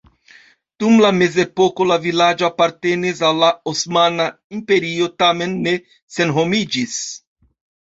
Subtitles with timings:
[0.83, 4.27] Dum la mezepoko la vilaĝo apartenis al la Osmana
[4.59, 5.77] Imperio, tamen ne
[6.19, 6.99] senhomiĝis.